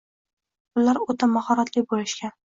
[0.83, 2.37] Ular o`ta mahoratli bo`lishgan